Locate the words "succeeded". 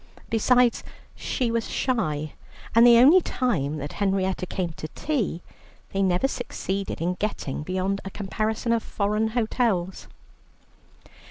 6.27-6.99